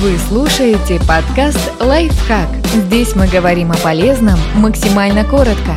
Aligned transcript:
Вы 0.00 0.16
слушаете 0.16 0.98
подкаст 1.06 1.60
«Лайфхак». 1.78 2.48
Здесь 2.72 3.14
мы 3.14 3.28
говорим 3.28 3.70
о 3.70 3.76
полезном 3.76 4.38
максимально 4.54 5.26
коротко. 5.26 5.74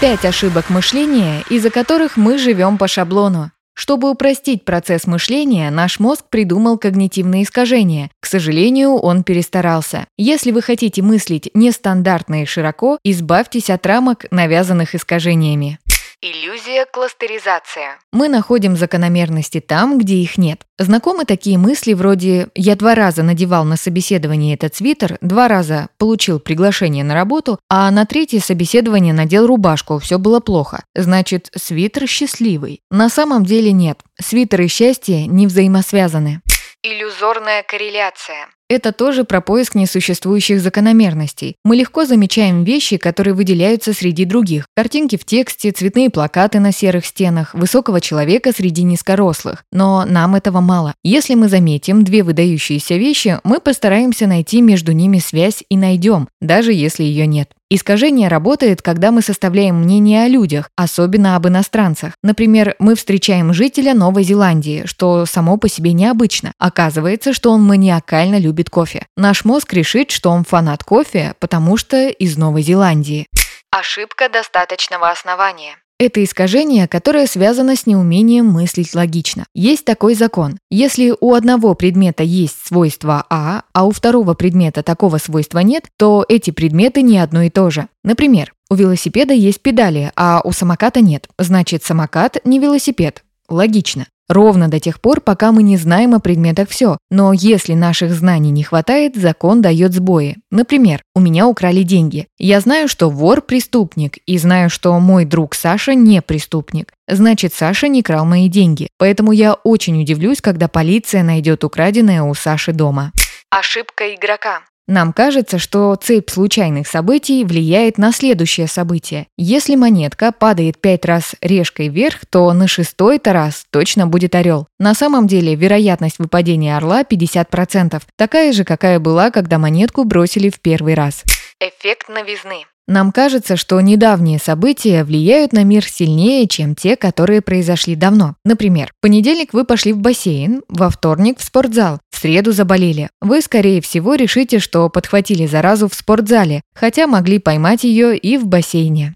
Пять 0.00 0.24
ошибок 0.24 0.70
мышления, 0.70 1.44
из-за 1.48 1.70
которых 1.70 2.16
мы 2.16 2.36
живем 2.36 2.78
по 2.78 2.88
шаблону. 2.88 3.52
Чтобы 3.74 4.10
упростить 4.10 4.64
процесс 4.64 5.06
мышления, 5.06 5.70
наш 5.70 6.00
мозг 6.00 6.24
придумал 6.30 6.78
когнитивные 6.78 7.44
искажения. 7.44 8.10
К 8.20 8.26
сожалению, 8.26 8.96
он 8.96 9.22
перестарался. 9.22 10.06
Если 10.18 10.50
вы 10.50 10.62
хотите 10.62 11.02
мыслить 11.02 11.48
нестандартно 11.54 12.42
и 12.42 12.44
широко, 12.44 12.98
избавьтесь 13.04 13.70
от 13.70 13.86
рамок, 13.86 14.26
навязанных 14.32 14.96
искажениями. 14.96 15.78
Иллюзия 16.22 16.84
кластеризация. 16.84 17.98
Мы 18.12 18.28
находим 18.28 18.76
закономерности 18.76 19.58
там, 19.58 19.96
где 19.98 20.16
их 20.16 20.36
нет. 20.36 20.66
Знакомы 20.76 21.24
такие 21.24 21.56
мысли 21.56 21.94
вроде 21.94 22.48
«я 22.54 22.76
два 22.76 22.94
раза 22.94 23.22
надевал 23.22 23.64
на 23.64 23.78
собеседование 23.78 24.52
этот 24.52 24.74
свитер, 24.74 25.16
два 25.22 25.48
раза 25.48 25.88
получил 25.96 26.38
приглашение 26.38 27.04
на 27.04 27.14
работу, 27.14 27.58
а 27.70 27.90
на 27.90 28.04
третье 28.04 28.40
собеседование 28.40 29.14
надел 29.14 29.46
рубашку, 29.46 29.98
все 29.98 30.18
было 30.18 30.40
плохо». 30.40 30.84
Значит, 30.94 31.50
свитер 31.56 32.06
счастливый. 32.06 32.82
На 32.90 33.08
самом 33.08 33.46
деле 33.46 33.72
нет. 33.72 34.00
Свитер 34.20 34.60
и 34.60 34.66
счастье 34.66 35.26
не 35.26 35.46
взаимосвязаны. 35.46 36.42
Иллюзорная 36.82 37.62
корреляция. 37.62 38.48
Это 38.70 38.92
тоже 38.92 39.24
про 39.24 39.40
поиск 39.40 39.74
несуществующих 39.74 40.60
закономерностей. 40.60 41.56
Мы 41.64 41.74
легко 41.74 42.04
замечаем 42.04 42.62
вещи, 42.62 42.98
которые 42.98 43.34
выделяются 43.34 43.92
среди 43.92 44.24
других. 44.24 44.66
Картинки 44.76 45.16
в 45.16 45.24
тексте, 45.24 45.72
цветные 45.72 46.08
плакаты 46.08 46.60
на 46.60 46.70
серых 46.70 47.04
стенах, 47.04 47.52
высокого 47.52 48.00
человека 48.00 48.52
среди 48.56 48.84
низкорослых. 48.84 49.64
Но 49.72 50.04
нам 50.06 50.36
этого 50.36 50.60
мало. 50.60 50.94
Если 51.02 51.34
мы 51.34 51.48
заметим 51.48 52.04
две 52.04 52.22
выдающиеся 52.22 52.94
вещи, 52.94 53.40
мы 53.42 53.58
постараемся 53.58 54.28
найти 54.28 54.62
между 54.62 54.92
ними 54.92 55.18
связь 55.18 55.64
и 55.68 55.76
найдем, 55.76 56.28
даже 56.40 56.72
если 56.72 57.02
ее 57.02 57.26
нет. 57.26 57.50
Искажение 57.72 58.26
работает, 58.26 58.82
когда 58.82 59.12
мы 59.12 59.22
составляем 59.22 59.76
мнение 59.76 60.24
о 60.24 60.28
людях, 60.28 60.70
особенно 60.74 61.36
об 61.36 61.46
иностранцах. 61.46 62.14
Например, 62.20 62.74
мы 62.80 62.96
встречаем 62.96 63.54
жителя 63.54 63.94
Новой 63.94 64.24
Зеландии, 64.24 64.82
что 64.86 65.24
само 65.24 65.56
по 65.56 65.68
себе 65.68 65.92
необычно. 65.92 66.52
Оказывается, 66.58 67.32
что 67.32 67.52
он 67.52 67.62
маниакально 67.62 68.40
любит 68.40 68.59
кофе. 68.68 69.06
Наш 69.16 69.44
мозг 69.46 69.72
решит, 69.72 70.10
что 70.10 70.30
он 70.30 70.44
фанат 70.44 70.84
кофе, 70.84 71.34
потому 71.38 71.78
что 71.78 72.08
из 72.08 72.36
Новой 72.36 72.62
Зеландии. 72.62 73.26
Ошибка 73.70 74.28
достаточного 74.28 75.08
основания. 75.10 75.76
Это 76.00 76.24
искажение, 76.24 76.88
которое 76.88 77.26
связано 77.26 77.76
с 77.76 77.84
неумением 77.84 78.46
мыслить 78.46 78.94
логично. 78.94 79.44
Есть 79.54 79.84
такой 79.84 80.14
закон. 80.14 80.56
Если 80.70 81.14
у 81.20 81.34
одного 81.34 81.74
предмета 81.74 82.22
есть 82.22 82.56
свойство 82.66 83.26
А, 83.28 83.64
а 83.74 83.84
у 83.84 83.90
второго 83.90 84.32
предмета 84.32 84.82
такого 84.82 85.18
свойства 85.18 85.58
нет, 85.58 85.88
то 85.98 86.24
эти 86.26 86.52
предметы 86.52 87.02
не 87.02 87.18
одно 87.18 87.42
и 87.42 87.50
то 87.50 87.68
же. 87.68 87.86
Например, 88.02 88.54
у 88.70 88.76
велосипеда 88.76 89.34
есть 89.34 89.60
педали, 89.60 90.10
а 90.16 90.40
у 90.42 90.52
самоката 90.52 91.02
нет. 91.02 91.28
Значит, 91.38 91.84
самокат 91.84 92.38
не 92.44 92.58
велосипед. 92.58 93.22
Логично. 93.50 94.06
Ровно 94.30 94.68
до 94.68 94.78
тех 94.78 95.00
пор, 95.00 95.20
пока 95.20 95.50
мы 95.50 95.64
не 95.64 95.76
знаем 95.76 96.14
о 96.14 96.20
предметах 96.20 96.68
все. 96.68 96.98
Но 97.10 97.32
если 97.32 97.74
наших 97.74 98.12
знаний 98.12 98.52
не 98.52 98.62
хватает, 98.62 99.16
закон 99.16 99.60
дает 99.60 99.92
сбои. 99.92 100.36
Например, 100.52 101.02
у 101.16 101.20
меня 101.20 101.48
украли 101.48 101.82
деньги. 101.82 102.28
Я 102.38 102.60
знаю, 102.60 102.86
что 102.86 103.10
вор– 103.10 103.42
преступник, 103.42 104.18
и 104.26 104.38
знаю, 104.38 104.70
что 104.70 104.96
мой 105.00 105.24
друг 105.24 105.56
Саша 105.56 105.94
не 105.94 106.22
преступник. 106.22 106.92
Значит, 107.08 107.54
Саша 107.54 107.88
не 107.88 108.04
крал 108.04 108.24
мои 108.24 108.48
деньги. 108.48 108.86
Поэтому 108.98 109.32
я 109.32 109.54
очень 109.54 110.00
удивлюсь, 110.00 110.40
когда 110.40 110.68
полиция 110.68 111.24
найдет 111.24 111.64
украденное 111.64 112.22
у 112.22 112.32
Саши 112.32 112.72
дома. 112.72 113.10
Ошибка 113.50 114.14
игрока. 114.14 114.60
Нам 114.90 115.12
кажется, 115.12 115.60
что 115.60 115.94
цепь 115.94 116.30
случайных 116.30 116.88
событий 116.88 117.44
влияет 117.44 117.96
на 117.96 118.10
следующее 118.10 118.66
событие. 118.66 119.28
Если 119.36 119.76
монетка 119.76 120.32
падает 120.32 120.80
пять 120.80 121.04
раз 121.04 121.36
решкой 121.40 121.86
вверх, 121.86 122.26
то 122.28 122.52
на 122.52 122.66
шестой-то 122.66 123.32
раз 123.32 123.66
точно 123.70 124.08
будет 124.08 124.34
орел. 124.34 124.66
На 124.80 124.94
самом 124.94 125.28
деле 125.28 125.54
вероятность 125.54 126.18
выпадения 126.18 126.76
орла 126.76 127.02
50%, 127.02 128.02
такая 128.16 128.52
же, 128.52 128.64
какая 128.64 128.98
была, 128.98 129.30
когда 129.30 129.58
монетку 129.58 130.02
бросили 130.02 130.50
в 130.50 130.58
первый 130.58 130.94
раз. 130.94 131.22
Эффект 131.60 132.08
новизны. 132.08 132.64
Нам 132.90 133.12
кажется, 133.12 133.56
что 133.56 133.80
недавние 133.80 134.40
события 134.40 135.04
влияют 135.04 135.52
на 135.52 135.62
мир 135.62 135.84
сильнее, 135.84 136.48
чем 136.48 136.74
те, 136.74 136.96
которые 136.96 137.40
произошли 137.40 137.94
давно. 137.94 138.34
Например, 138.44 138.88
в 138.88 139.00
понедельник 139.00 139.52
вы 139.52 139.64
пошли 139.64 139.92
в 139.92 139.98
бассейн, 139.98 140.62
во 140.68 140.90
вторник 140.90 141.38
в 141.38 141.44
спортзал, 141.44 142.00
в 142.10 142.18
среду 142.18 142.50
заболели. 142.50 143.08
Вы, 143.20 143.42
скорее 143.42 143.80
всего, 143.80 144.16
решите, 144.16 144.58
что 144.58 144.88
подхватили 144.88 145.46
заразу 145.46 145.88
в 145.88 145.94
спортзале, 145.94 146.62
хотя 146.74 147.06
могли 147.06 147.38
поймать 147.38 147.84
ее 147.84 148.18
и 148.18 148.36
в 148.36 148.48
бассейне. 148.48 149.14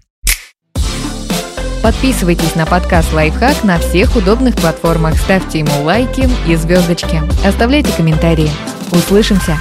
Подписывайтесь 1.83 2.55
на 2.55 2.65
подкаст 2.65 3.11
«Лайфхак» 3.11 3.65
на 3.65 3.77
всех 3.79 4.15
удобных 4.15 4.55
платформах, 4.55 5.17
ставьте 5.17 5.59
ему 5.59 5.83
лайки 5.83 6.29
и 6.47 6.55
звездочки. 6.55 7.21
Оставляйте 7.45 7.91
комментарии. 7.91 8.49
Услышимся! 8.93 9.57